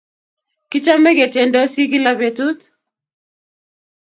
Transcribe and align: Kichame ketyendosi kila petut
Kichame 0.69 1.09
ketyendosi 1.17 1.81
kila 1.91 2.11
petut 2.19 2.59